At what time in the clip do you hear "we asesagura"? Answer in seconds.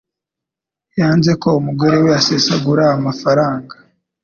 2.03-2.83